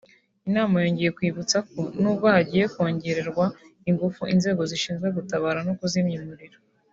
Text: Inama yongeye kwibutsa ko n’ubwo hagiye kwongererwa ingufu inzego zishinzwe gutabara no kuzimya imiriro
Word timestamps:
Inama 0.47 0.75
yongeye 0.83 1.11
kwibutsa 1.17 1.57
ko 1.69 1.81
n’ubwo 2.01 2.25
hagiye 2.35 2.65
kwongererwa 2.73 3.45
ingufu 3.89 4.21
inzego 4.33 4.61
zishinzwe 4.71 5.07
gutabara 5.17 5.59
no 5.67 5.73
kuzimya 5.79 6.15
imiriro 6.21 6.57